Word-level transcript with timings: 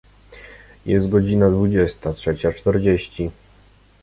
Jest 0.85 1.09
godzina 1.09 1.49
dwudziesta 1.49 2.13
trzecia 2.13 2.53
czterdzieści. 2.53 3.31